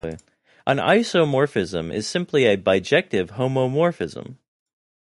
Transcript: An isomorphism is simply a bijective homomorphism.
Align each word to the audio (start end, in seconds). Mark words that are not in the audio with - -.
An 0.65 0.77
isomorphism 0.77 1.93
is 1.93 2.07
simply 2.07 2.45
a 2.45 2.57
bijective 2.57 3.33
homomorphism. 3.33 4.37